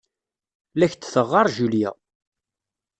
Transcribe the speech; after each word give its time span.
La 0.77 0.83
ak-d-teɣɣar 0.87 1.47
Julia. 1.55 1.89